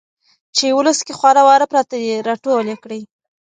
چې 0.55 0.65
ولس 0.77 0.99
کې 1.05 1.13
خواره 1.17 1.41
واره 1.47 1.65
پراته 1.71 1.95
دي 2.01 2.11
را 2.27 2.35
ټول 2.43 2.63
يې 2.71 2.77
کړي. 2.83 3.01